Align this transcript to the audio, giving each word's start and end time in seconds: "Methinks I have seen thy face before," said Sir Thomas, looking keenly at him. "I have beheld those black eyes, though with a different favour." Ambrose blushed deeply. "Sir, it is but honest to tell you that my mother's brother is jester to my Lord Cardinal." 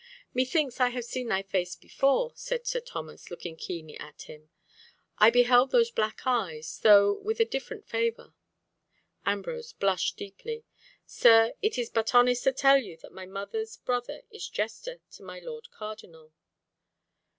"Methinks 0.33 0.79
I 0.79 0.89
have 0.89 1.05
seen 1.05 1.27
thy 1.27 1.43
face 1.43 1.75
before," 1.75 2.31
said 2.33 2.65
Sir 2.65 2.79
Thomas, 2.79 3.29
looking 3.29 3.55
keenly 3.55 3.99
at 3.99 4.23
him. 4.23 4.49
"I 5.19 5.25
have 5.25 5.33
beheld 5.33 5.69
those 5.69 5.91
black 5.91 6.21
eyes, 6.25 6.79
though 6.81 7.13
with 7.13 7.39
a 7.39 7.45
different 7.45 7.85
favour." 7.87 8.33
Ambrose 9.27 9.73
blushed 9.73 10.17
deeply. 10.17 10.65
"Sir, 11.05 11.53
it 11.61 11.77
is 11.77 11.91
but 11.91 12.15
honest 12.15 12.43
to 12.45 12.51
tell 12.51 12.79
you 12.79 12.97
that 12.97 13.11
my 13.13 13.27
mother's 13.27 13.77
brother 13.77 14.23
is 14.31 14.49
jester 14.49 15.01
to 15.11 15.21
my 15.23 15.37
Lord 15.37 15.69
Cardinal." 15.69 16.33